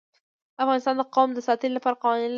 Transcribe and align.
افغانستان 0.63 0.95
د 0.97 1.01
قومونه 1.15 1.33
د 1.35 1.39
ساتنې 1.47 1.71
لپاره 1.75 2.01
قوانین 2.01 2.23
لري. 2.27 2.29